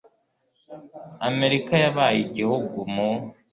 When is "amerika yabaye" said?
1.29-2.17